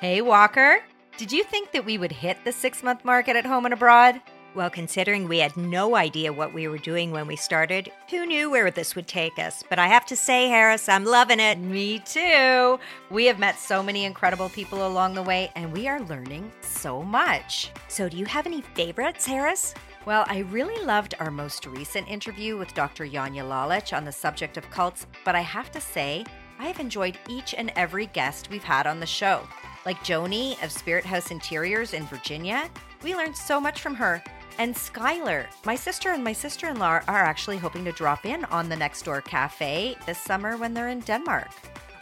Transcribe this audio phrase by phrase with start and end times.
[0.00, 0.78] Hey, Walker.
[1.16, 4.20] Did you think that we would hit the six month market at home and abroad?
[4.54, 8.48] Well, considering we had no idea what we were doing when we started, who knew
[8.48, 9.64] where this would take us?
[9.68, 11.58] But I have to say, Harris, I'm loving it.
[11.58, 12.78] Me too.
[13.10, 17.02] We have met so many incredible people along the way, and we are learning so
[17.02, 17.72] much.
[17.88, 19.74] So, do you have any favorites, Harris?
[20.06, 23.04] Well, I really loved our most recent interview with Dr.
[23.04, 26.24] Janja Lalich on the subject of cults, but I have to say,
[26.60, 29.42] I have enjoyed each and every guest we've had on the show.
[29.86, 32.68] Like Joni of Spirit House Interiors in Virginia,
[33.02, 34.22] we learned so much from her.
[34.58, 38.44] And Skylar, my sister and my sister in law are actually hoping to drop in
[38.46, 41.48] on the Next Door Cafe this summer when they're in Denmark.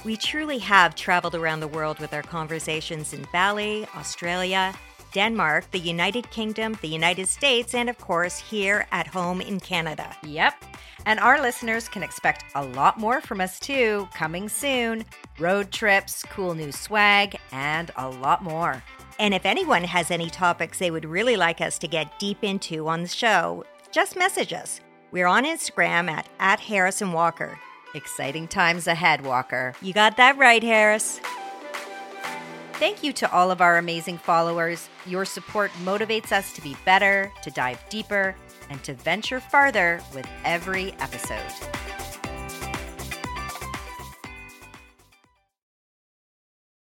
[0.05, 4.73] We truly have traveled around the world with our conversations in Bali, Australia,
[5.17, 10.15] Denmark, the United Kingdom, the United States, and of course, here at home in Canada.
[10.23, 10.63] Yep.
[11.07, 15.07] And our listeners can expect a lot more from us too, coming soon
[15.39, 18.83] road trips, cool new swag, and a lot more.
[19.19, 22.87] And if anyone has any topics they would really like us to get deep into
[22.87, 24.81] on the show, just message us.
[25.13, 27.59] We're on Instagram at, at Harris and Walker.
[27.95, 29.75] Exciting times ahead, Walker.
[29.81, 31.23] You got that right, Harris.
[32.79, 34.91] Thank you to all of our amazing followers.
[35.07, 38.37] Your support motivates us to be better, to dive deeper,
[38.69, 41.41] and to venture farther with every episode.